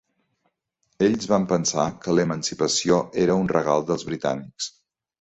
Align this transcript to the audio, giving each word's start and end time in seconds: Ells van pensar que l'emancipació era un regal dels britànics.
Ells 1.07 1.29
van 1.33 1.45
pensar 1.51 1.85
que 2.07 2.17
l'emancipació 2.21 3.01
era 3.27 3.39
un 3.45 3.55
regal 3.55 3.89
dels 3.93 4.11
britànics. 4.13 4.77